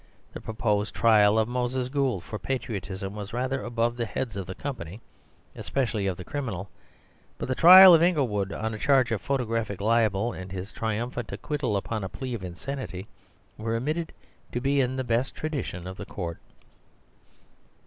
[0.33, 4.55] The proposed trial of Moses Gould for patriotism was rather above the heads of the
[4.55, 4.99] company,
[5.55, 6.71] especially of the criminal;
[7.37, 11.77] but the trial of Inglewood on a charge of photographic libel, and his triumphant acquittal
[11.77, 13.05] upon a plea of insanity,
[13.59, 14.11] were admitted
[14.53, 16.39] to be in the best tradition of the Court.